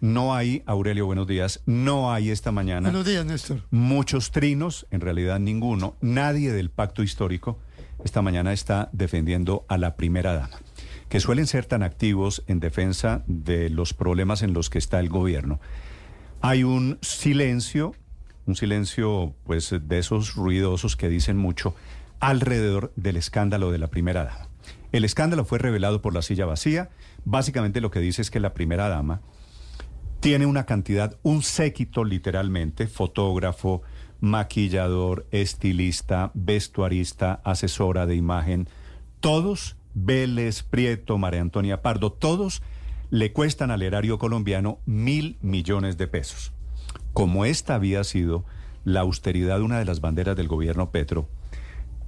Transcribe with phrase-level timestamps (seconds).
[0.00, 2.88] No hay, Aurelio, buenos días, no hay esta mañana.
[2.88, 3.62] Buenos días, Néstor.
[3.70, 5.96] Muchos trinos, en realidad ninguno.
[6.00, 7.58] Nadie del pacto histórico
[8.04, 10.58] esta mañana está defendiendo a la primera dama,
[11.08, 15.08] que suelen ser tan activos en defensa de los problemas en los que está el
[15.08, 15.60] gobierno.
[16.40, 17.94] Hay un silencio,
[18.46, 21.74] un silencio pues de esos ruidosos que dicen mucho
[22.20, 24.48] alrededor del escándalo de la primera dama.
[24.92, 26.90] El escándalo fue revelado por la silla vacía.
[27.24, 29.20] Básicamente lo que dice es que la primera dama
[30.20, 33.82] tiene una cantidad, un séquito literalmente, fotógrafo,
[34.20, 38.68] maquillador, estilista, vestuarista, asesora de imagen,
[39.20, 42.62] todos, Vélez, Prieto, María Antonia Pardo, todos
[43.08, 46.52] le cuestan al erario colombiano mil millones de pesos.
[47.14, 48.44] Como esta había sido
[48.84, 51.28] la austeridad una de las banderas del gobierno Petro,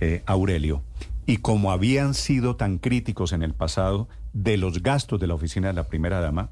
[0.01, 0.83] eh, Aurelio,
[1.25, 5.69] y como habían sido tan críticos en el pasado de los gastos de la oficina
[5.69, 6.51] de la primera dama,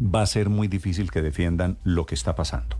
[0.00, 2.76] va a ser muy difícil que defiendan lo que está pasando.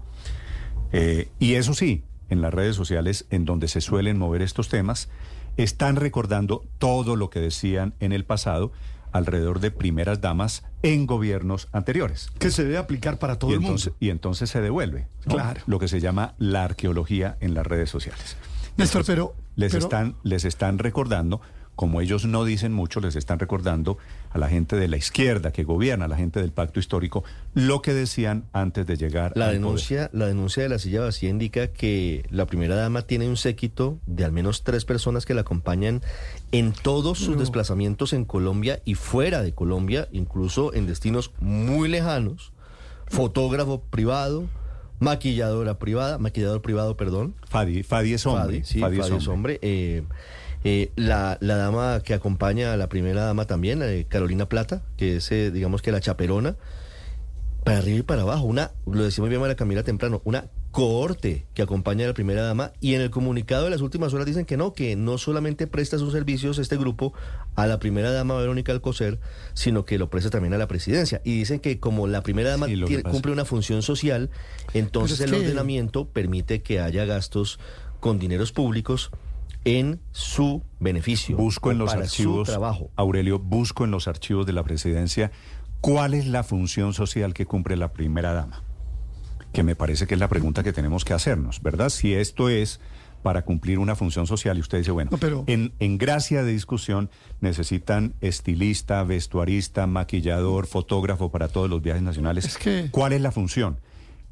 [0.93, 5.09] Eh, y eso sí, en las redes sociales en donde se suelen mover estos temas,
[5.57, 8.73] están recordando todo lo que decían en el pasado
[9.11, 12.31] alrededor de primeras damas en gobiernos anteriores.
[12.39, 13.97] Que se debe aplicar para todo y el entonces, mundo.
[14.01, 15.07] Y entonces se devuelve.
[15.27, 15.35] ¿no?
[15.35, 15.61] Claro.
[15.67, 18.37] Lo que se llama la arqueología en las redes sociales.
[18.77, 21.41] Néstor, pero- les pero- están les están recordando,
[21.79, 23.99] como ellos no dicen mucho, les están recordando
[24.33, 27.23] a la gente de la izquierda que gobierna, a la gente del pacto histórico,
[27.55, 29.61] lo que decían antes de llegar La al poder.
[29.61, 34.01] denuncia, la denuncia de la silla vacía indica que la primera dama tiene un séquito
[34.09, 36.03] de al menos tres personas que la acompañan
[36.51, 37.41] en todos sus No.
[37.43, 42.53] desplazamientos en Colombia y fuera de Colombia, incluso en destinos muy lejanos.
[43.07, 44.47] Fotógrafo privado,
[44.99, 47.37] maquilladora privada, maquillador privado, perdón.
[47.49, 48.59] Fadi, Fadi es hombre.
[48.59, 49.59] Fadi, sí, Fadi Fadi es hombre.
[49.63, 50.03] Eh,
[50.65, 55.17] eh, la, la dama que acompaña a la primera dama también, eh, Carolina Plata, que
[55.17, 56.57] es, eh, digamos que la chaperona,
[57.65, 61.47] para arriba y para abajo, una, lo decía muy bien María Camila temprano, una cohorte
[61.55, 64.45] que acompaña a la primera dama y en el comunicado de las últimas horas dicen
[64.45, 67.13] que no, que no solamente presta sus servicios este grupo
[67.57, 69.19] a la primera dama Verónica Alcocer,
[69.55, 71.21] sino que lo presta también a la presidencia.
[71.25, 74.31] Y dicen que como la primera dama Sí, tiene- cumple una función social,
[74.75, 77.59] entonces Pero es el que- ordenamiento permite que haya gastos
[78.01, 79.11] con dineros públicos
[79.69, 81.37] en su beneficio.
[81.37, 82.91] Busco en los para archivos, su trabajo.
[82.97, 85.31] Aurelio, busco en los archivos de la presidencia
[85.83, 88.63] cuál es la función social que cumple la primera dama.
[89.53, 91.91] Que me parece que es la pregunta que tenemos que hacernos, ¿verdad?
[91.91, 92.81] Si esto es
[93.23, 96.53] para cumplir una función social y usted dice, bueno, No, pero- en, en gracia de
[96.53, 102.45] discusión necesitan estilista, vestuarista, maquillador, fotógrafo para todos los viajes nacionales.
[102.47, 103.81] Es que- ¿Cuál es la función?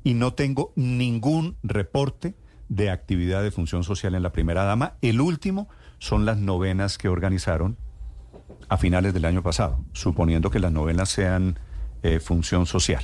[0.05, 2.35] Y no tengo ningún reporte
[2.69, 4.95] de actividad de función social en la primera dama.
[5.03, 5.69] El último
[5.99, 7.77] son las novenas que organizaron
[8.69, 11.59] a finales del año pasado, suponiendo que las novenas sean
[12.03, 13.03] eh, función social.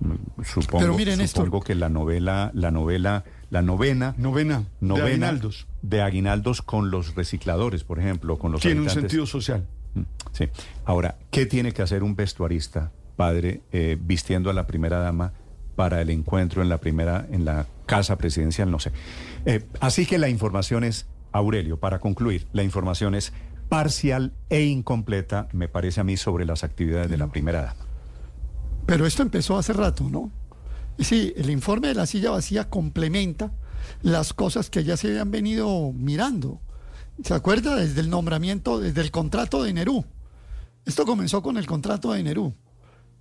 [0.00, 1.44] Mm, Supongo, Pero mire, Néstor.
[1.46, 5.66] supongo que la novela, la novela, la novena, Novena, novena de aguinaldos.
[5.82, 9.66] de aguinaldos con los recicladores, por ejemplo, con los Tiene un sentido social.
[9.94, 10.00] Mm,
[10.32, 10.48] Sí.
[10.86, 15.34] Ahora, ¿qué tiene que hacer un vestuarista, padre, eh, vistiendo a la primera dama
[15.76, 18.70] para el encuentro en la primera, en la casa presidencial?
[18.70, 18.92] No sé.
[19.46, 23.32] Eh, así que la información es, Aurelio, para concluir, la información es
[23.68, 27.86] parcial e incompleta, me parece a mí, sobre las actividades de la primera dama.
[28.86, 30.30] Pero esto empezó hace rato, ¿no?
[30.98, 33.52] Sí, el informe de la silla vacía complementa
[34.02, 36.60] las cosas que ya se habían venido mirando.
[37.24, 37.76] ¿Se acuerda?
[37.76, 40.04] Desde el nombramiento, desde el contrato de Nerú.
[40.84, 42.54] Esto comenzó con el contrato de Nerú.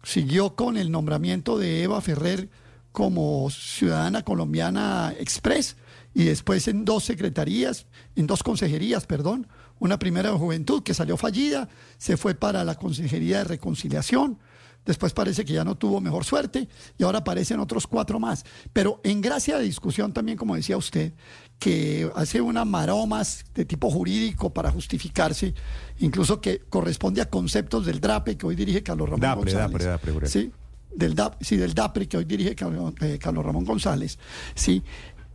[0.03, 2.50] Siguió con el nombramiento de Eva Ferrer
[2.91, 5.78] como ciudadana colombiana express
[6.13, 7.85] y después en dos secretarías,
[8.16, 9.47] en dos consejerías, perdón.
[9.79, 11.67] Una primera de juventud que salió fallida,
[11.97, 14.38] se fue para la Consejería de Reconciliación.
[14.86, 18.44] Después parece que ya no tuvo mejor suerte y ahora aparecen otros cuatro más.
[18.74, 21.14] Pero en gracia de discusión también, como decía usted,
[21.59, 25.53] que hace una maromas de tipo jurídico para justificarse,
[26.00, 29.72] incluso que corresponde a conceptos del DRAPE que hoy dirige Carlos Ramón DAPRE, González.
[29.72, 30.30] DAPRE, DAPRE, Aurelio.
[30.31, 30.52] Sí,
[30.96, 34.18] del DAP, sí, del DAPRE que hoy dirige Carlos, eh, Carlos Ramón González.
[34.56, 34.84] Sí,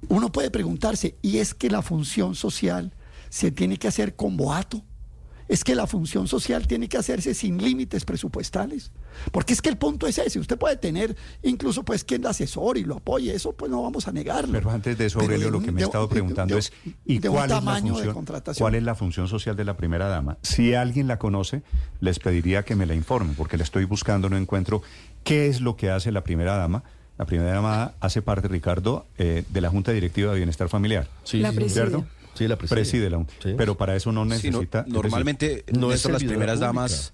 [0.08, 2.92] uno puede preguntarse, ¿y es que la función social
[3.28, 4.82] se tiene que hacer con boato?
[5.48, 8.90] Es que la función social tiene que hacerse sin límites presupuestales.
[9.32, 10.38] Porque es que el punto es ese.
[10.38, 13.34] Usted puede tener incluso pues quien la asesore y lo apoye.
[13.34, 14.52] Eso pues no vamos a negarlo.
[14.52, 16.60] Pero antes de eso, Aurelio, de lo que me he de- estado de- preguntando de-
[16.60, 16.72] es
[17.04, 18.14] ¿y de cuál es la tamaño de función?
[18.14, 18.64] contratación.
[18.64, 20.36] ¿Cuál es la función social de la primera dama?
[20.42, 21.62] Si alguien la conoce,
[22.00, 24.82] les pediría que me la informen, porque la estoy buscando, no encuentro
[25.24, 26.82] qué es lo que hace la primera dama.
[27.18, 31.08] La primera dama hace parte, Ricardo, eh, de la Junta Directiva de Bienestar Familiar.
[31.24, 31.68] Sí, La sí.
[31.70, 32.04] ¿Cierto?
[32.36, 32.74] Sí, la preside.
[32.76, 33.54] Preside la Sí.
[33.56, 34.80] Pero para eso no Sí, no- necesita.
[34.80, 36.66] es decir, normalmente, no es las primeras pública.
[36.66, 37.12] damas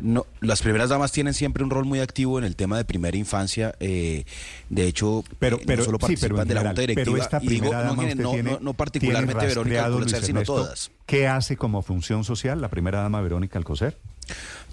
[0.00, 3.16] No, las primeras damas tienen siempre un rol muy activo en el tema de primera
[3.16, 3.74] infancia.
[3.80, 4.24] Eh,
[4.70, 7.04] de hecho, pero, eh, pero no solo sí, pero participan de la general, junta directiva.
[7.04, 9.48] pero esta y digo, primera no, dama no, usted no, tiene, no, no particularmente tiene
[9.48, 10.92] Verónica Alcocer, sino todas.
[11.04, 13.98] ¿Qué hace como función social la primera dama Verónica Alcocer?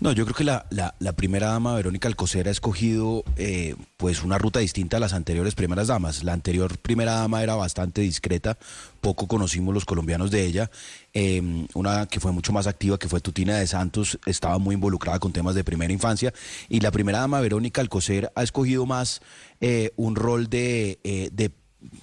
[0.02, 4.38] No, yo creo que la, la, primera dama, Verónica Alcocer, ha escogido eh, pues una
[4.38, 6.24] ruta distinta a las anteriores primeras damas.
[6.24, 8.57] La anterior primera dama era bastante discreta,
[9.00, 10.69] poco conocimos los colombianos de ella.
[11.13, 15.19] Eh, una que fue mucho más activa, que fue Tutina de Santos, estaba muy involucrada
[15.19, 16.34] con temas de primera infancia.
[16.68, 19.22] Y la primera dama, Verónica Alcocer, ha escogido más
[19.62, 21.52] eh, un rol de, eh, de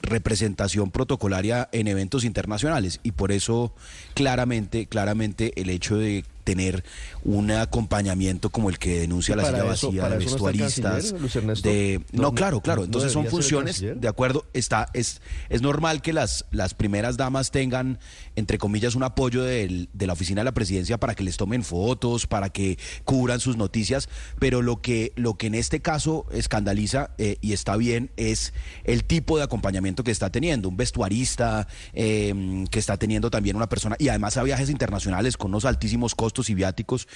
[0.01, 3.75] representación protocolaria en eventos internacionales y por eso
[4.15, 6.85] claramente, claramente el hecho de tener
[7.25, 11.69] un acompañamiento como el que denuncia la silla eso- vacía de no vestuaristas Ernesto.
[11.69, 15.63] de No, no, no, claro claro no entonces son funciones de acuerdo está es es
[15.63, 17.99] normal que las las primeras damas tengan
[18.35, 21.63] entre comillas un apoyo del- de la oficina de la presidencia para que les tomen
[21.63, 24.09] fotos para que cubran sus noticias
[24.39, 28.53] pero lo que lo que en este caso escandaliza eh, y está bien es
[28.85, 33.69] el tipo de acompañamiento que está teniendo un vestuarista eh, que está teniendo también una
[33.69, 37.07] persona y además a viajes internacionales con unos altísimos costos y viáticos.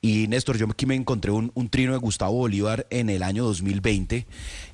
[0.00, 3.44] Y Néstor yo aquí me encontré un, un trino de Gustavo Bolívar en el año
[3.44, 4.26] 2020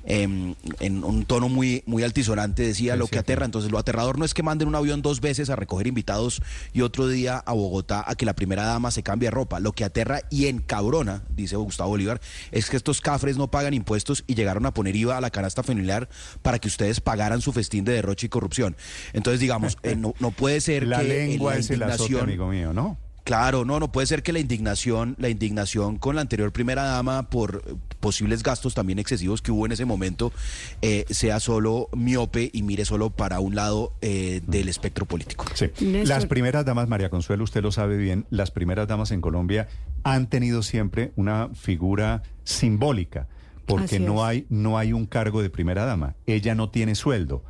[0.05, 3.77] em, en un tono muy muy altisonante decía Sí, lo sí, que aterra entonces lo
[3.77, 6.41] aterrador no es que manden un avión dos veces a recoger invitados
[6.73, 9.59] y otro día a Bogotá a que la primera dama se cambie ropa.
[9.59, 12.19] Lo que aterra y encabrona dice Gustavo Bolívar
[12.51, 15.63] es que estos cafres no pagan impuestos y llegaron a poner IVA a la canasta
[15.63, 16.09] familiar
[16.41, 18.75] para que ustedes pagaran su festín de derroche y corrupción.
[19.13, 22.03] Entonces digamos eh, no, no puede ser La que eh, lengua la es el azote,
[22.13, 22.97] indignación- amigo mío, ¿no?
[23.23, 27.29] Claro, no, no puede ser que la indignación, la indignación con la anterior primera dama
[27.29, 27.63] por
[28.01, 30.33] posibles gastos también excesivos que hubo en ese momento
[30.81, 35.45] eh, sea solo miope y mire solo para un lado eh, del espectro político.
[35.53, 35.67] Sí.
[35.79, 36.07] Néstor.
[36.09, 39.69] Las primeras damas, María Consuelo, usted lo sabe bien, las primeras damas en Colombia
[40.03, 43.27] han tenido siempre una figura simbólica,
[43.65, 46.15] porque no hay, no hay un cargo de primera dama.
[46.27, 47.43] Ella no tiene sueldo.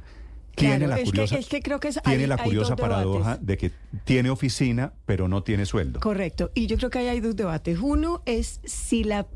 [0.55, 3.37] Tiene la es que- curiosa, es que creo que es- tiene hay- la curiosa paradoja
[3.37, 3.45] debates.
[3.47, 3.71] de que
[4.05, 5.99] tiene oficina, pero no tiene sueldo.
[5.99, 6.51] Correcto.
[6.53, 7.79] Y yo creo que ahí hay dos debates.
[7.81, 9.27] Uno es si la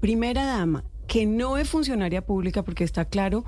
[0.00, 3.44] primera dama, que no es funcionaria pública, porque está claro,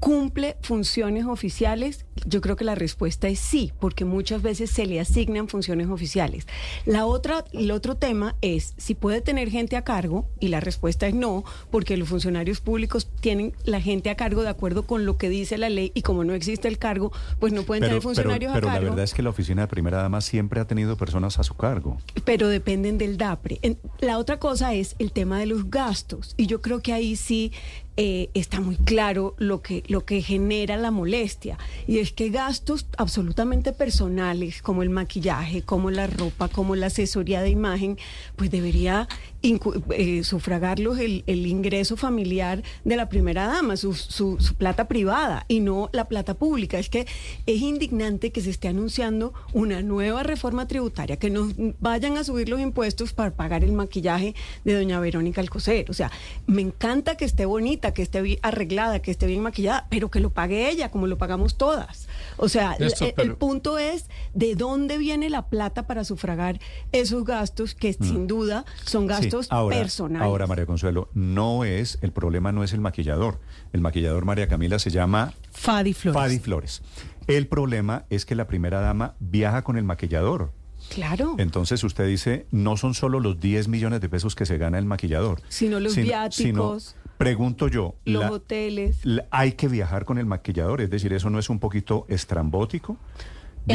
[0.00, 2.04] cumple funciones oficiales.
[2.26, 6.46] Yo creo que la respuesta es sí, porque muchas veces se le asignan funciones oficiales.
[6.84, 11.06] La otra, el otro tema es si puede tener gente a cargo, y la respuesta
[11.06, 15.16] es no, porque los funcionarios públicos tienen la gente a cargo de acuerdo con lo
[15.16, 18.52] que dice la ley, y como no existe el cargo, pues no pueden tener funcionarios
[18.52, 18.90] pero a la cargo.
[18.90, 21.98] verdad es que la oficina de primera dama siempre ha tenido personas a su cargo.
[22.24, 23.60] pero dependen del DAPRE.
[24.00, 27.52] La otra cosa es el tema de los gastos y yo creo que ahí sí
[28.00, 31.58] eh, está muy claro lo que, lo que genera la molestia.
[31.88, 37.42] Y es que gastos absolutamente personales como el maquillaje, como la ropa, como la asesoría
[37.42, 37.98] de imagen,
[38.36, 39.08] pues debería
[39.42, 45.44] eh, sufragarlos el, el ingreso familiar de la primera dama, su, su- su plata privada
[45.48, 46.78] y no la plata pública.
[46.78, 47.06] Es que
[47.46, 52.48] es indignante que se esté anunciando una nueva reforma tributaria, que nos vayan a subir
[52.48, 55.88] los impuestos para pagar el maquillaje de doña Verónica Alcocer.
[55.88, 56.10] O sea,
[56.46, 60.18] me encanta que esté bonita, que esté bien arreglada, que esté bien maquillada, pero que
[60.20, 62.08] lo pague ella, como lo pagamos todas.
[62.38, 62.72] O sea,
[63.16, 66.58] el- punto es de dónde viene la plata para sufragar
[66.90, 69.08] esos gastos que sin duda son Mm.
[69.27, 70.22] Sí, ahora, personales.
[70.26, 73.40] Ahora, María Consuelo, no es, el problema no es el maquillador.
[73.72, 76.20] El maquillador, María Camila, se llama Fadi Flores.
[76.20, 76.82] Fadi Flores.
[77.26, 80.52] El problema es que la primera dama viaja con el maquillador.
[80.94, 81.34] Claro.
[81.38, 84.84] Entonces usted dice, no son solo los 10 millones de pesos que se gana el
[84.86, 85.42] maquillador.
[85.48, 89.04] Sino los viáticos, pregunto yo, los la- hoteles.
[89.04, 90.80] la- ¿hay que viajar con el maquillador?
[90.80, 92.96] Es decir, ¿eso no es un poquito estrambótico?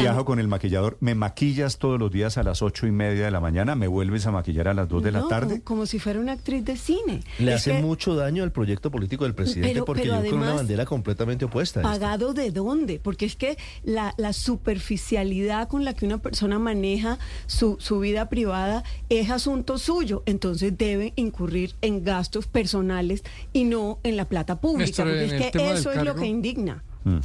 [0.02, 3.30] Viajo con el maquillador, me maquillas todos los días a las ocho y media de
[3.30, 5.60] la mañana, me vuelves a maquillar a las dos de la tarde.
[5.62, 7.20] Como, como si fuera una actriz de cine.
[7.38, 10.30] Le Es hace que, mucho daño al proyecto político del presidente Pero- porque pero llegó
[10.36, 11.82] con una bandera completamente opuesta.
[11.82, 13.00] ¿Pagado de dónde?
[13.02, 18.28] Porque es que la, la superficialidad con la que una persona maneja su, su vida
[18.28, 20.22] privada es asunto suyo.
[20.26, 23.22] Entonces debe incurrir en gastos personales
[23.52, 24.84] y no en la plata pública.
[25.04, 26.82] Néstor, porque es que eso es lo que indigna.
[27.04, 27.18] Mm.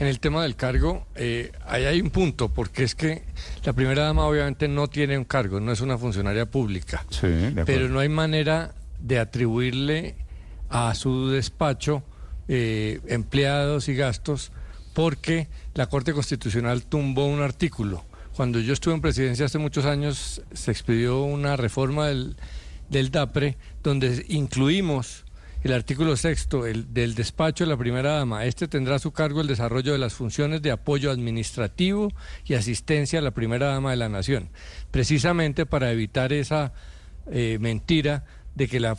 [0.00, 3.22] En el tema del cargo, eh, ahí hay un punto, porque es que
[3.64, 7.28] la primera dama obviamente no tiene un cargo, no es una funcionaria pública, Sí,
[7.66, 10.14] pero no hay manera de atribuirle
[10.70, 12.02] a su despacho
[12.48, 14.52] eh, empleados y gastos,
[14.94, 18.02] porque la Corte Constitucional tumbó un artículo.
[18.34, 22.36] Cuando yo estuve en presidencia hace muchos años, se expidió una reforma del,
[22.88, 25.26] del DAPRE donde incluimos
[25.62, 28.44] el artículo sexto el, del despacho de la primera dama.
[28.44, 32.12] Este tendrá a su cargo el desarrollo de las funciones de apoyo administrativo
[32.44, 34.50] y asistencia a la primera dama de la nación,
[34.90, 36.72] precisamente para evitar esa
[37.30, 38.24] eh, mentira
[38.54, 38.96] de que la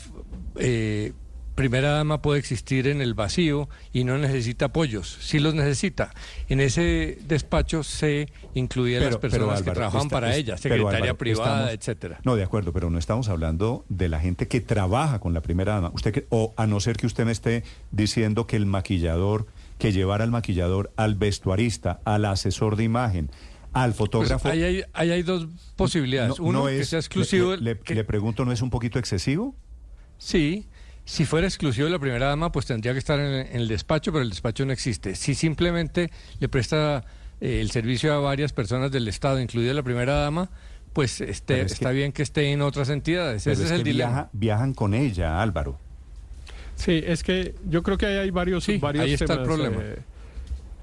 [0.57, 1.13] eh,
[1.55, 5.17] primera dama puede existir en el vacío y no necesita apoyos.
[5.21, 6.13] Sí los necesita.
[6.49, 12.19] En ese despacho se incluían las personas que trabajan para ella, secretaria privada, etcétera.
[12.23, 15.73] No, de acuerdo, pero no estamos hablando de la gente que trabaja con la primera
[15.73, 15.91] dama.
[15.93, 20.21] Usted o a no ser que usted me esté diciendo que el maquillador, que llevar
[20.21, 23.31] al maquillador al vestuarista, al asesor de imagen,
[23.73, 24.49] al pues fotógrafo.
[24.49, 26.39] ahí, hay, hay, dos posibilidades.
[26.39, 27.55] Uno, que sea exclusivo.
[27.55, 29.55] Le, le, pregunto, ¿no es un poquito excesivo?
[30.17, 30.67] Sí.
[31.05, 34.23] Si fuera exclusivo de la primera dama, pues tendría que estar en, el despacho, pero
[34.23, 35.15] el despacho no existe.
[35.15, 37.03] Si simplemente le presta
[37.39, 40.49] eh, el servicio a varias personas del Estado, incluida la primera dama,
[40.93, 43.47] pues este, está bien que esté en otras entidades.
[43.47, 44.29] Ese es, el dilema.
[44.33, 45.79] viajan con ella, Álvaro.
[46.75, 49.81] Sí, es que yo creo que hay varios, sí, varios ahí está el problema.
[49.81, 49.99] Eh,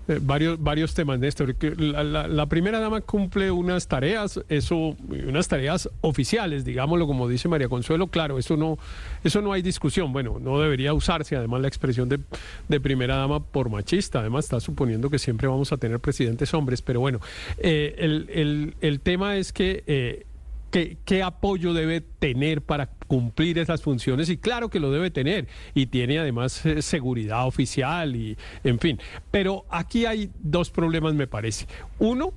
[0.09, 1.55] eh, varios, varios temas, Néstor.
[1.79, 7.69] La, la, primera dama cumple unas tareas, eso, unas tareas oficiales, digámoslo como dice María
[7.69, 8.79] Consuelo, claro, eso no,
[9.23, 10.12] eso no hay discusión.
[10.12, 12.21] Bueno, no debería usarse además la expresión de,
[12.69, 14.21] de primera dama por machista.
[14.21, 17.21] Además, está suponiendo que siempre vamos a tener presidentes hombres, pero bueno,
[17.59, 20.27] eh, el, el, el, tema es que eh,
[20.71, 24.29] ¿Qué, apoyo debe tener para cumplir esas funciones?
[24.29, 25.49] Y claro que lo debe tener.
[25.75, 29.01] Y tiene además eh, seguridad oficial y, en fin.
[29.31, 31.67] Pero aquí hay dos problemas, me parece.
[31.99, 32.35] Uno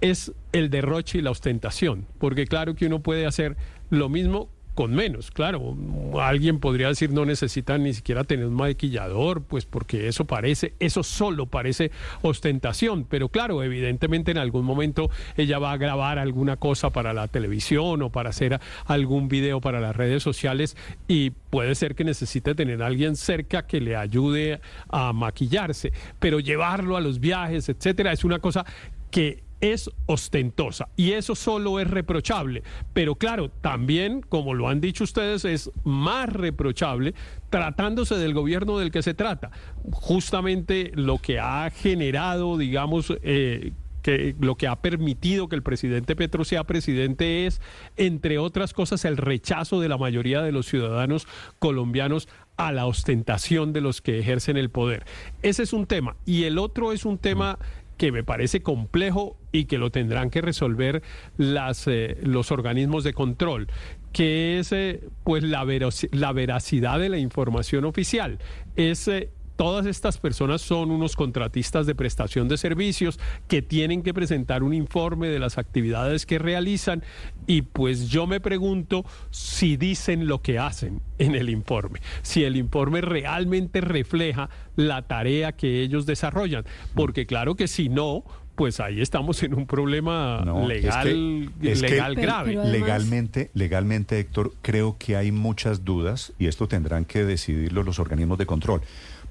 [0.00, 2.06] es el derroche y la ostentación.
[2.18, 3.56] Porque claro que uno puede hacer
[3.90, 5.30] lo mismo con menos.
[5.30, 5.76] Claro,
[6.20, 11.02] alguien podría decir no necesitan ni siquiera tener un maquillador, pues porque eso parece, eso
[11.02, 11.90] solo parece
[12.22, 17.28] ostentación, pero claro, evidentemente en algún momento ella va a grabar alguna cosa para la
[17.28, 20.76] televisión o para hacer algún video para las redes sociales
[21.08, 26.40] y puede ser que necesite tener a alguien cerca que le ayude a maquillarse, pero
[26.40, 28.64] llevarlo a los viajes, etcétera, es una cosa
[29.10, 32.62] que es ostentosa y eso solo es reprochable.
[32.92, 37.14] Pero claro, también, como lo han dicho ustedes, es más reprochable
[37.50, 39.50] tratándose del gobierno del que se trata.
[39.92, 46.14] Justamente lo que ha generado, digamos, eh, que lo que ha permitido que el presidente
[46.14, 47.62] Petro sea presidente es,
[47.96, 51.26] entre otras cosas, el rechazo de la mayoría de los ciudadanos
[51.58, 52.28] colombianos
[52.58, 55.06] a la ostentación de los que ejercen el poder.
[55.40, 56.16] Ese es un tema.
[56.26, 57.58] Y el otro es un tema
[57.96, 61.02] que me parece complejo y que lo tendrán que resolver
[61.36, 63.68] las, eh, los organismos de control,
[64.12, 65.64] que es eh, pues la,
[66.12, 68.38] la veracidad de la información oficial.
[68.76, 74.12] Es eh, Todas estas personas son unos contratistas de prestación de servicios que tienen que
[74.12, 77.02] presentar un informe de las actividades que realizan
[77.46, 82.56] y pues yo me pregunto si dicen lo que hacen en el informe, si el
[82.56, 89.00] informe realmente refleja la tarea que ellos desarrollan, porque claro que si no, pues ahí
[89.00, 92.54] estamos en un problema legal, legal grave.
[92.66, 98.38] legalmente, legalmente, Héctor, creo que hay muchas dudas y esto tendrán que decidirlo los organismos
[98.38, 98.82] de control.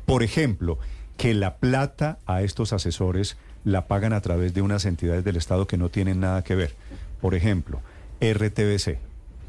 [0.05, 0.79] Por ejemplo,
[1.17, 5.67] que la plata a estos asesores la pagan a través de unas entidades del Estado
[5.67, 6.75] que no tienen nada que ver.
[7.21, 7.79] Por ejemplo,
[8.19, 8.97] RTBC.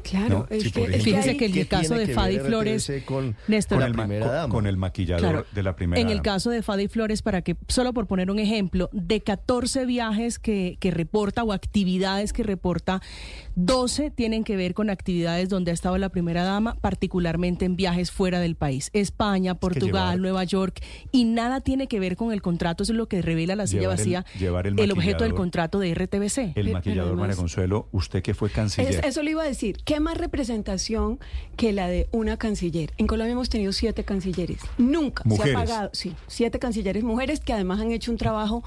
[0.09, 4.21] Claro, es que, fíjese que en el caso de Fadi Flores, con, Néstor, con, el,
[4.21, 7.55] con, con, el maquillador de la primera En el caso de Fadi Flores, para que,
[7.67, 13.01] solo por poner un ejemplo, de 14 viajes que, que reporta o actividades que reporta,
[13.55, 18.11] 12 tienen que ver con actividades donde ha estado la primera dama, particularmente en viajes
[18.11, 18.91] fuera del país.
[18.93, 20.81] España, Portugal, Nueva York,
[21.11, 23.87] y nada tiene que ver con el contrato, eso es lo que revela la silla
[23.87, 26.55] vacía, el, objeto del contrato de RTBC.
[26.55, 29.03] El maquillador, María Consuelo, usted que fue canciller.
[29.03, 31.19] eso le iba a decir, ¿qué más representación
[31.55, 32.91] que la de una canciller?
[32.97, 37.53] En Colombia hemos tenido siete cancilleres, nunca se ha pagado, sí, siete cancilleres mujeres que
[37.53, 38.61] además han hecho un trabajo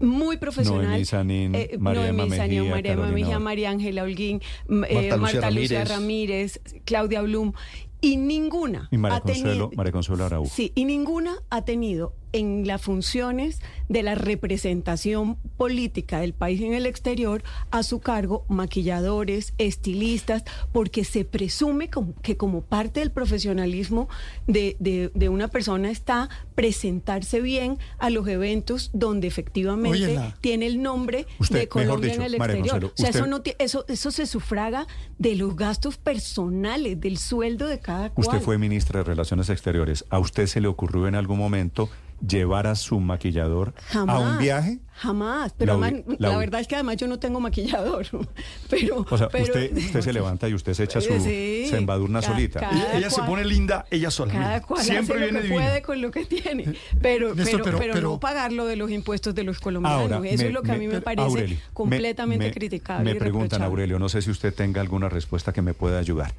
[0.00, 0.88] muy profesional.
[0.88, 4.42] Noemí Sanín, eh, María Mejía, María Ángela Holguín,
[4.90, 7.54] eh, Marta, Lucía Ramírez, Claudia Blum,
[8.02, 10.54] y ninguna y María Consuelo, María Consuelo Araújo.
[10.54, 16.74] Sí, y ninguna ha tenido en las funciones de la representación política del país en
[16.74, 21.88] el exterior a su cargo maquilladores, estilistas, porque se presume
[22.22, 24.08] que como parte del profesionalismo
[24.46, 31.26] de, de, una persona está presentarse bien a los eventos donde efectivamente tiene el nombre
[31.50, 32.84] de Colombia en el exterior.
[32.84, 34.86] o sea, eso, no eso, eso se sufraga
[35.18, 38.26] de los gastos personales, del sueldo de cada cual.
[38.26, 40.04] Usted fue ministra de Relaciones Exteriores.
[40.10, 41.88] ¿A usted se le ocurrió en algún momento
[42.26, 44.16] llevar a su maquillador Jamás.
[44.16, 44.78] a un viaje?
[44.94, 48.06] Jamás, pero La- además, la- la, verdad es que además yo no tengo maquillador,
[48.70, 49.04] pero...
[49.10, 52.22] O sea, pero- usted, usted se levanta y usted se echa su, Sí, se embadurna
[52.22, 52.70] solita.
[52.94, 54.32] Ella, se pone linda, ella sola.
[54.32, 57.64] Cada cual Siempre hace viene lo que puede con lo que tiene, pero, Néstor, pero,
[57.64, 60.00] pero- pero, pero- no pagar lo de los impuestos de los colombianos.
[60.12, 63.12] Ahora, Eso me- es lo que a mí me parece Aurelio, completamente me- criticable.
[63.12, 63.62] Me preguntan.
[63.62, 66.32] Aurelio, no sé si usted tenga alguna respuesta que me pueda ayudar.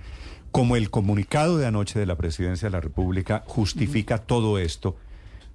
[0.52, 4.96] Como el comunicado de anoche de la Presidencia de la República justifica todo esto,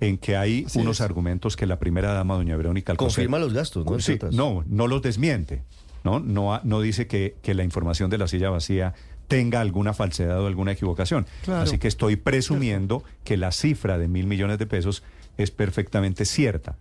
[0.02, 1.00] en que hay Así unos es.
[1.00, 3.24] argumentos que la primera dama, doña Verónica Alcocer...
[3.24, 4.00] Confirma los gastos, ¿no?
[4.00, 5.62] Sí, no, no los desmiente.
[6.02, 8.94] No, no, no dice que, que la información de la silla vacía
[9.28, 11.26] tenga alguna falsedad o alguna equivocación.
[11.44, 11.62] Claro.
[11.62, 15.04] Así que estoy presumiendo que la cifra de mil millones de pesos
[15.38, 16.76] es perfectamente cierta.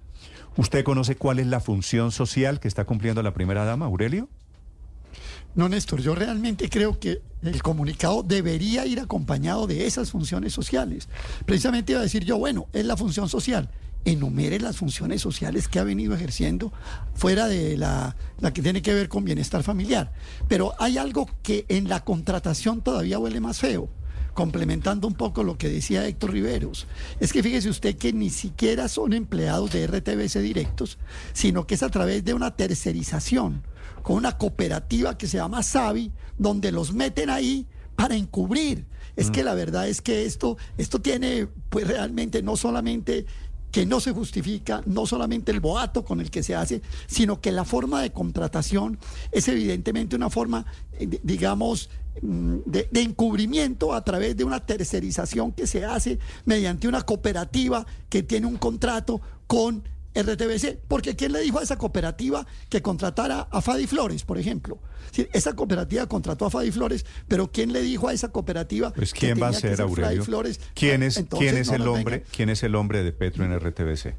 [0.57, 4.27] ¿Usted conoce cuál es la función social que está cumpliendo la primera dama, Aurelio?
[5.53, 11.09] No, Néstor, yo realmente creo que el comunicado debería ir acompañado de esas funciones sociales.
[11.45, 13.69] Precisamente iba a decir yo, bueno, es la función social.
[14.05, 16.71] Enumere las funciones sociales que ha venido ejerciendo
[17.13, 18.15] fuera de la,
[18.53, 20.13] que tiene que ver con bienestar familiar.
[20.47, 23.89] Pero hay algo que en la contratación todavía huele más feo
[24.33, 26.87] complementando un poco lo que decía Héctor Riveros,
[27.19, 30.97] es que fíjese usted que ni siquiera son empleados de RTBC directos,
[31.33, 33.61] sino que es a través de una tercerización
[34.03, 37.65] con una cooperativa que se llama Savi, donde los meten ahí
[37.95, 38.85] para encubrir.
[39.15, 43.25] Es que la verdad es que esto, esto tiene pues realmente no solamente
[43.71, 47.51] que no se justifica, no solamente el boato con el que se hace, sino que
[47.53, 48.99] la forma de contratación
[49.31, 50.65] es evidentemente una forma,
[50.99, 51.89] eh, di- digamos,
[52.21, 57.85] mm, de, de encubrimiento a través de una tercerización que se hace mediante una cooperativa
[58.09, 59.83] que tiene un contrato con
[60.15, 60.79] RTBC.
[60.87, 64.79] Porque ¿quién le dijo a esa cooperativa que contratara a Fadi Flores, por ejemplo?
[65.33, 69.19] Esa cooperativa contrató a Fadi Flores, pero ¿quién le dijo a esa cooperativa Pues que
[69.19, 70.23] quién va a que ser, Aurelio.
[70.23, 70.59] Flores?
[70.73, 72.17] ¿Quién es, Entonces, quién es no el hombre?
[72.19, 74.15] vengan- ¿Quién es el hombre de Petro en RTBC?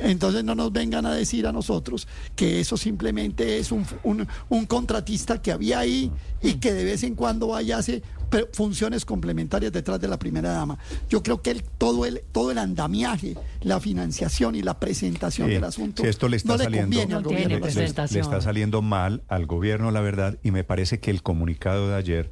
[0.00, 4.66] entonces no nos vengan a decir a nosotros que eso simplemente es un, un- un
[4.66, 6.10] contratista que había ahí
[6.42, 8.08] y que de vez en cuando vaya a hacer pe-
[8.52, 10.78] funciones complementarias detrás de la primera dama.
[11.08, 15.54] Yo creo que el- todo, el, todo el andamiaje, la financiación y la presentación Sí,
[15.54, 17.48] del asunto sí, esto le está no le saliendo, conviene al No gobierno.
[17.48, 18.16] le- le- presentación.
[18.16, 21.96] le está saliendo mal al gobierno, la verdad, y me parece que el comunicado de
[21.96, 22.30] ayer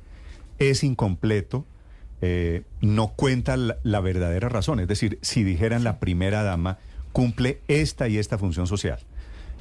[0.59, 1.67] es incompleto,
[2.21, 4.79] eh, no cuenta la, la verdadera razón.
[4.81, 6.79] Es decir, si dijeran la primera dama
[7.13, 8.99] cumple esta y esta función social.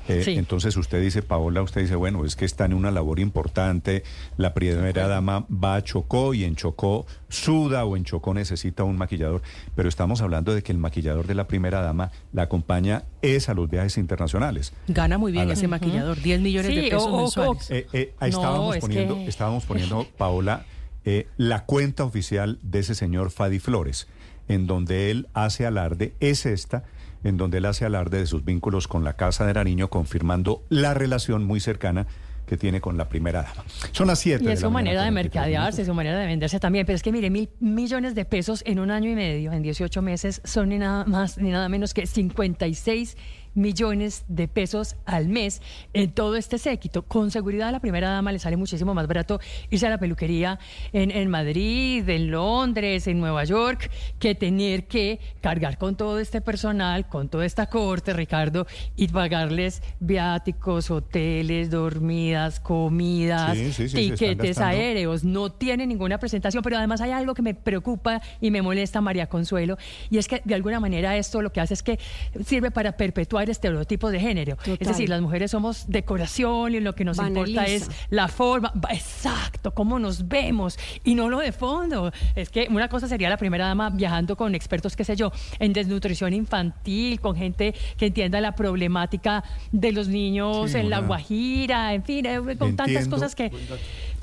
[0.07, 0.31] Eh, Sí.
[0.31, 4.03] Entonces usted dice, Paola, usted dice, bueno, es que está en una labor importante,
[4.37, 8.97] la primera dama va a Chocó y en Chocó suda o en Chocó necesita un
[8.97, 9.41] maquillador,
[9.75, 13.53] pero estamos hablando de que el maquillador de la primera dama la acompaña es a
[13.53, 14.73] los viajes internacionales.
[14.87, 17.69] Gana muy bien la- ese maquillador, 10 millones de pesos o- o- mensuales.
[17.71, 20.65] Eh, eh, ahí No, estábamos, es poniendo, que- estábamos poniendo, Paola,
[21.05, 24.07] eh, la cuenta oficial de ese señor Fadi Flores,
[24.47, 26.83] en donde él hace alarde, es esta,
[27.23, 30.93] en donde él hace alarde de sus vínculos con la Casa de Nariño, confirmando la
[30.93, 32.07] relación muy cercana
[32.45, 33.63] que tiene con la primera dama.
[33.93, 34.43] Son las siete.
[34.43, 36.85] Y es su manera de 43 mercadearse, su manera de venderse también.
[36.85, 40.01] Pero es que, mire, mil millones de pesos en un año y medio, en 18
[40.01, 43.15] meses, son ni nada más ni nada menos que 56
[43.53, 45.61] millones de pesos al mes
[45.93, 47.03] en todo este séquito.
[47.03, 50.59] Con seguridad a la primera dama le sale muchísimo más barato irse a la peluquería
[50.93, 56.41] en, en Madrid, en Londres, en Nueva York, que tener que cargar con todo este
[56.41, 65.23] personal, con toda esta corte, Ricardo, y pagarles viáticos, hoteles, dormidas, comidas, Sí, tiquetes aéreos.
[65.23, 69.27] No tiene ninguna presentación, pero además hay algo que me preocupa y me molesta, María
[69.27, 69.77] Consuelo,
[70.09, 71.99] y es que de alguna manera esto lo que hace es que
[72.45, 74.57] sirve para perpetuar estereotipos de género.
[74.65, 79.73] Es decir, las mujeres somos decoración y lo que nos importa es la forma, exacto,
[79.73, 80.77] cómo nos vemos.
[81.03, 82.11] Y no lo de fondo.
[82.35, 85.73] Es que una cosa sería la primera dama viajando con expertos, qué sé yo, en
[85.73, 91.93] desnutrición infantil, con gente que entienda la problemática de los niños Sí, en la Guajira,
[91.93, 93.51] en fin, eh, con tantas cosas que...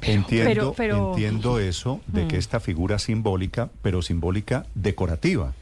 [0.03, 5.53] Entiendo, pero- pero- entiendo eso de que esta figura simbólica, pero simbólica decorativa.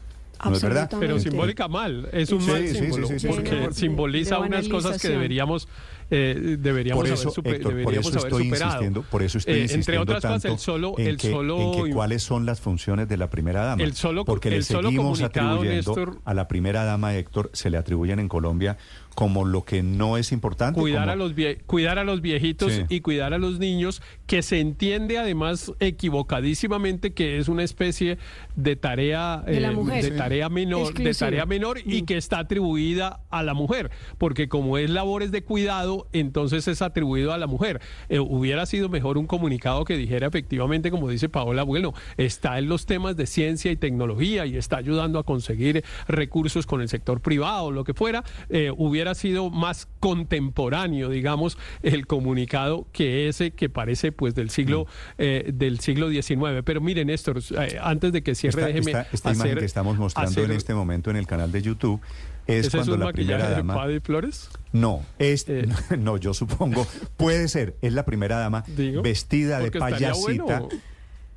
[0.44, 0.90] ¿No es verdad?
[1.00, 3.80] Pero simbólica mal, es un Sí, mal sí, sí, símbolo, sí, sí, porque sí.
[3.80, 5.68] simboliza unas cosas que deberíamos
[6.10, 8.66] eh, deberíamos por eso, haber, super- Héctor, por deberíamos eso haber estoy superado.
[8.70, 11.30] insistiendo, por eso estoy Eh, insistiendo entre otras tanto cosas, el solo, en, el que,
[11.30, 13.82] solo en que cuáles son las funciones de la primera dama.
[13.82, 17.50] El solo- porque le el solo seguimos comunicado, atribuyendo Néstor- a la primera dama, Héctor,
[17.52, 18.76] se le atribuyen en Colombia
[19.14, 20.78] como lo que no es importante.
[20.78, 22.82] cuidar como- a los vie- cuidar a los viejitos Sí.
[22.90, 28.18] y cuidar a los niños que se entiende además equivocadísimamente que es una especie
[28.56, 30.04] de tarea De la eh, mujer.
[30.04, 30.16] de Sí.
[30.16, 32.06] tarea menor de tarea menor y Mm.
[32.06, 36.82] que está atribuida a la mujer porque como es labores de cuidado todo entonces es
[36.82, 37.80] atribuido a la mujer.
[38.08, 42.68] Eh, hubiera sido mejor un comunicado que dijera efectivamente, como dice Paola, bueno, está en
[42.68, 47.20] los temas de ciencia y tecnología y está ayudando a conseguir recursos con el sector
[47.20, 53.68] privado, lo que fuera, eh, hubiera sido más contemporáneo, digamos, el comunicado que ese que
[53.68, 54.88] parece pues del siglo Mm.
[55.18, 56.62] eh, del siglo XIX.
[56.64, 57.38] Pero miren, Néstor,
[57.80, 61.10] antes de que cierre, Esta, déjeme esta- esta imagen que estamos mostrando en este momento
[61.10, 62.00] en el canal de YouTube
[62.46, 63.74] es ¿Ese es cuando un la primera maquillaje de dama...
[63.74, 64.48] Paddy Flores?
[64.72, 65.68] No, es, Eh.
[65.98, 70.60] no, yo supongo, puede ser, es la primera dama Digo, vestida de payasita.
[70.60, 70.68] bueno,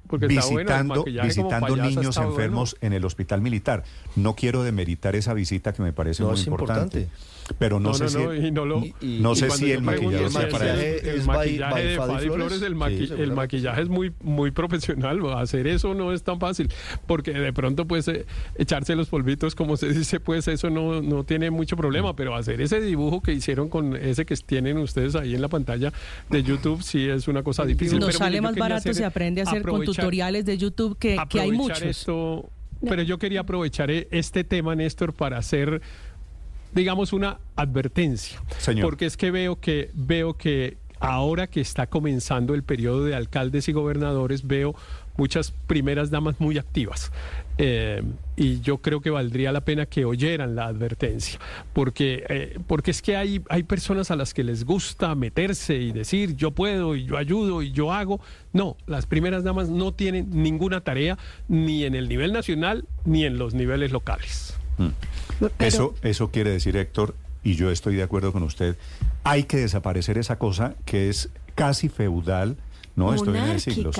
[0.07, 2.31] bueno, visitando, visitando niños bueno.
[2.31, 3.83] enfermos en el hospital militar.
[4.15, 7.38] No quiero demeritar esa visita que me parece No, muy es importante, importante.
[7.57, 9.49] Pero no, No, sé no, si no, y no lo- Y- y- no y sé
[9.51, 12.33] si el maquillaje ¿el sea para maquillaje el, es maquillaje by- by de Fadi Flores?
[12.35, 15.19] Flores, el, Sí, el maquillaje es muy muy profesional.
[15.35, 16.69] Hacer eso no es tan fácil,
[17.07, 18.25] porque de pronto pues eh,
[18.57, 22.61] echarse los polvitos, como se dice, pues eso no, no tiene mucho problema, pero hacer
[22.61, 25.91] ese dibujo que hicieron con ese que tienen ustedes ahí en la pantalla
[26.29, 27.99] de YouTube sí es una cosa difícil.
[27.99, 30.97] Nos Pero sale más quería barato se aprende a hacer con aprovechar- tutoriales de YouTube
[30.97, 31.81] que, que hay muchos.
[31.81, 32.49] esto,
[32.87, 35.81] pero yo quería aprovechar e- este tema, Néstor, para hacer,
[36.73, 38.41] digamos, una advertencia.
[38.57, 38.85] Señor.
[38.85, 43.67] Porque es que veo que veo que ahora que está comenzando el periodo de alcaldes
[43.69, 44.75] y gobernadores, veo
[45.17, 47.11] muchas primeras damas muy activas.
[47.57, 48.01] Eh,
[48.37, 51.39] y yo creo que valdría la pena que oyeran la advertencia,
[51.73, 55.91] porque, eh, porque es que hay, hay personas a las que les gusta meterse y
[55.91, 58.21] decir yo puedo y yo ayudo y yo hago.
[58.53, 61.17] No, las primeras damas no tienen ninguna tarea
[61.49, 64.55] ni en el nivel nacional ni en los niveles locales.
[65.39, 68.77] Pero- Eso, eso quiere decir, Héctor, y yo estoy de acuerdo con usted,
[69.23, 72.57] hay que desaparecer esa cosa que es casi feudal,
[72.95, 73.13] ¿no?
[73.13, 73.95] Estoy en siglos.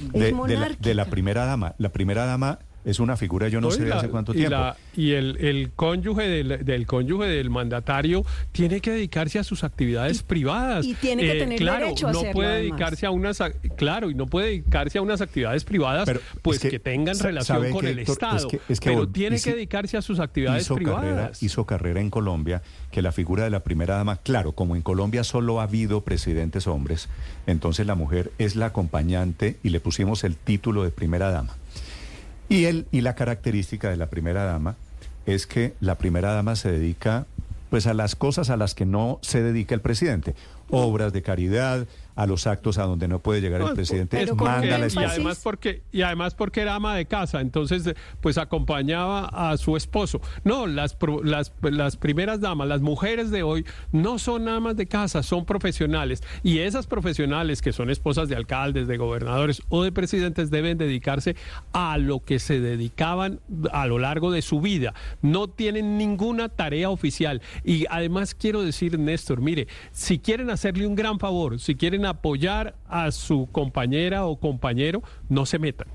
[0.00, 1.74] De, de la, de la primera dama.
[1.78, 4.50] La primera dama es una figura, yo no, sé y de hace cuánto y tiempo.
[4.56, 9.64] la- y el, el cónyuge del, del cónyuge del mandatario tiene que dedicarse a sus
[9.64, 10.84] actividades Y- privadas.
[10.84, 12.70] y tiene que tener claro, derecho a no hacerlo, puede además.
[12.78, 13.38] dedicarse a unas
[13.76, 17.18] claro y no puede dedicarse a unas actividades privadas Pero pues es que, que tengan
[17.18, 18.36] relación con que, el Héctor, Estado.
[18.36, 21.42] es que- es que pero tiene que dedicarse a sus actividades hizo carrera, privadas.
[21.42, 25.24] hizo carrera en Colombia, que la figura de la primera dama, claro, como en Colombia
[25.24, 27.08] solo ha habido presidentes hombres,
[27.46, 31.56] entonces la mujer es la acompañante y le pusimos el título de primera dama.
[32.48, 34.76] Y, él, y la característica de la primera dama
[35.26, 37.26] es que la primera dama se dedica
[37.70, 40.34] pues a las cosas a las que no se dedica el presidente,
[40.68, 44.78] obras de caridad, a los actos a donde no puede llegar el presidente, pero manda
[44.78, 49.56] la y además porque y además porque era ama de casa entonces pues acompañaba a
[49.56, 50.20] su esposo.
[50.44, 54.86] No las pro- las las primeras damas las mujeres de hoy no son amas de
[54.86, 56.22] casa son profesionales.
[56.42, 61.36] Y esas profesionales que son esposas de alcaldes de gobernadores o de presidentes deben dedicarse
[61.72, 63.40] a lo que se dedicaban
[63.72, 64.94] a lo largo de su vida.
[65.22, 67.40] No tienen ninguna tarea oficial.
[67.64, 72.74] Y además quiero decir Néstor mire si quieren hacerle un gran favor si quieren apoyar
[72.88, 75.88] a su compañera o compañero, no se metan.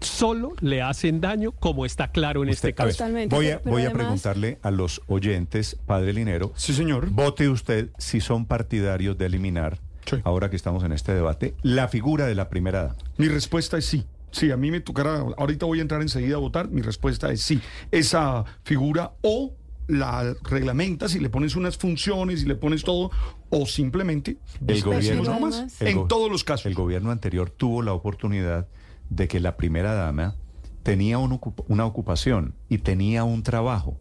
[0.00, 2.98] Solo le hacen daño, como está claro en Usted- este ver, caso.
[2.98, 6.52] Totalmente, voy a, pero- pero voy a preguntarle a los oyentes, padre Linero.
[6.56, 7.10] Sí, señor.
[7.10, 10.16] Vote usted si son partidarios de eliminar, Sí.
[10.24, 12.96] ahora que estamos en este debate, la figura de la primera dama.
[13.16, 14.04] Mi respuesta es sí.
[14.32, 17.42] Sí, a mí me tocará, ahorita voy a entrar enseguida a votar, mi respuesta es
[17.42, 17.60] sí.
[17.92, 19.52] Esa figura o
[19.92, 23.10] la reglamentas y le pones unas funciones y le pones todo,
[23.50, 26.66] o simplemente El gobierno, nomás, el en todos los casos.
[26.66, 28.68] El gobierno anterior tuvo la oportunidad
[29.10, 30.34] de que la primera dama
[30.82, 33.98] tenía un ocup- una ocupación y tenía un trabajo.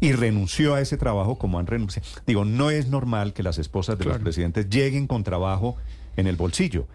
[0.00, 2.08] Y renunció a ese trabajo como han renunciado.
[2.26, 5.76] Digo, no es normal que las esposas de los presidentes lleguen con trabajo
[6.16, 6.86] en el bolsillo.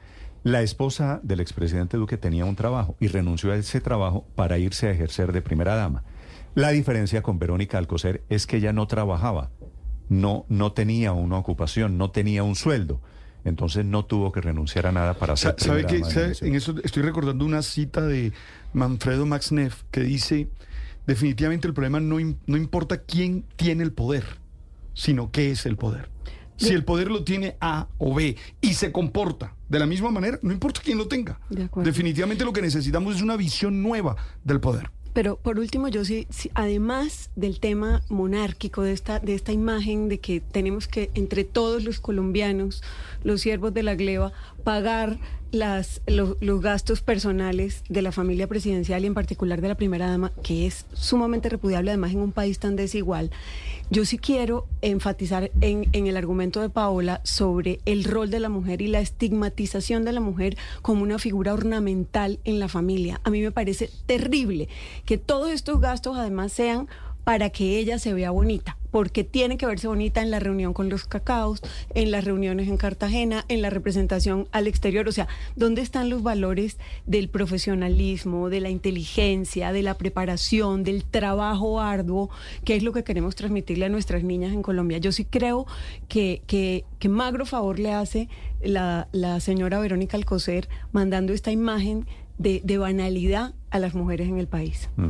[0.43, 4.87] La esposa del expresidente Duque tenía un trabajo y renunció a ese trabajo para irse
[4.87, 6.03] a ejercer de primera dama.
[6.55, 9.49] La diferencia con Verónica Alcocer es que ella no trabajaba,
[10.09, 13.01] no, no tenía una ocupación, no tenía un sueldo.
[13.45, 15.83] Entonces no tuvo que renunciar a nada para ser Sa- ¿Sabe.
[15.83, 16.33] Venezuela.
[16.41, 18.31] En eso estoy recordando una cita de
[18.71, 20.47] Manfredo Max Neff que dice,
[21.07, 24.23] definitivamente el problema no, no importa quién tiene el poder,
[24.93, 26.09] sino qué es el poder.
[26.55, 30.39] Si el poder lo tiene A o B y se comporta de la misma manera,
[30.43, 31.39] no importa quién lo tenga.
[31.49, 31.67] De.
[31.83, 34.89] Definitivamente lo que necesitamos es una visión nueva del poder.
[35.13, 40.09] Pero por último, yo sí, sí, además del tema monárquico, de esta, de esta imagen
[40.09, 42.81] de que tenemos que, entre todos los colombianos,
[43.23, 45.19] los siervos de la gleba, pagar
[45.53, 50.07] las, lo- los gastos personales de la familia presidencial y en particular de la primera
[50.09, 53.29] dama, que es sumamente repudiable además en un país tan desigual.
[53.91, 58.49] Yo sí quiero enfatizar en, en el argumento de Paola sobre el rol de la
[58.49, 63.21] mujer y la estigmatización de la mujer como una figura ornamental en la familia.
[63.23, 64.69] A mí me parece terrible
[65.05, 66.87] que todos estos gastos además sean
[67.23, 70.87] para que ella se vea bonita, porque tiene que verse bonita en la reunión con
[70.87, 71.63] los cacaos,
[71.95, 75.07] en las reuniones en Cartagena, en la representación al exterior.
[75.07, 76.77] O sea, ¿dónde están los valores
[77.07, 82.29] del profesionalismo, de la inteligencia, de la preparación, del trabajo arduo,
[82.65, 84.99] que es lo que queremos transmitirle a nuestras niñas en Colombia?
[84.99, 85.65] Yo sí creo
[86.07, 88.29] que, que, magro favor le hace
[88.61, 89.07] la,
[89.39, 92.05] señora Verónica Alcocer mandando esta imagen
[92.37, 94.87] de, banalidad a las mujeres en el país.
[94.97, 95.07] Mm,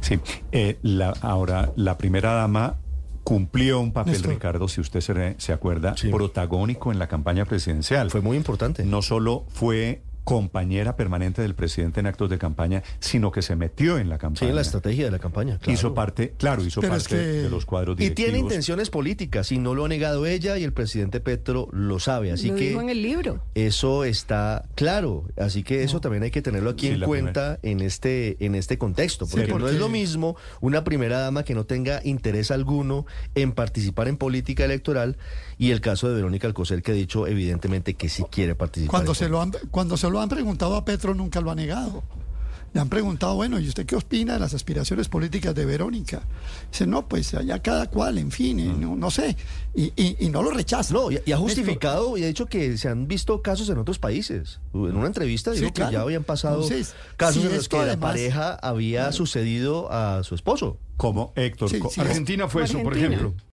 [0.00, 0.18] Sí,
[0.52, 0.78] eh,
[1.20, 2.78] ahora la primera dama
[3.26, 4.34] cumplió un papel, Néstor.
[4.34, 5.00] Ricardo, si usted
[5.36, 6.10] se, acuerda, Sí.
[6.10, 8.08] protagónico en la campaña presidencial.
[8.08, 8.84] Fue muy importante.
[8.84, 13.96] No solo fue compañera permanente del presidente en actos de campaña, sino que se metió
[13.96, 14.48] en la Sí, campaña.
[14.50, 15.56] en la estrategia de la campaña.
[15.58, 15.72] claro.
[15.72, 18.26] Hizo parte, claro, hizo Pero es parte que- de los cuadros Y directivos.
[18.32, 22.32] tiene intenciones políticas y no lo ha negado ella y el presidente Petro lo sabe.
[22.32, 23.40] Así lo que dijo en el libro.
[23.54, 25.26] eso está claro.
[25.36, 28.78] Así que eso también hay que tenerlo aquí Sí, en cuenta en este, en este
[28.78, 29.28] contexto.
[29.28, 33.52] Porque, no porque- es lo mismo una primera dama que no tenga interés alguno en
[33.52, 35.18] participar en política electoral
[35.56, 38.90] y el caso de Verónica Alcocer que ha dicho evidentemente que sí quiere participar.
[38.90, 41.54] Cuando en se, lo han, cuando se lo han preguntado a Petro, nunca lo ha
[41.54, 42.02] negado.
[42.72, 46.22] Le han preguntado, bueno, ¿y usted qué opina de las aspiraciones políticas de Verónica?
[46.70, 49.34] Dice, no, pues allá cada cual, en fin, eh, no, no sé.
[49.74, 50.92] Y, y- y no lo rechaza.
[50.92, 53.78] No, y, y ha Néstor, justificado y ha dicho que se han visto casos en
[53.78, 54.60] otros países.
[54.74, 55.90] En una entrevista Sí, dijo claro.
[55.90, 60.22] que ya habían pasado Entonces, casos en los que la además- pareja había sucedido a
[60.22, 60.76] su esposo.
[60.98, 62.00] Como Héctor, Sí, co- sí.
[62.00, 63.32] Argentina fue eso, por ejemplo.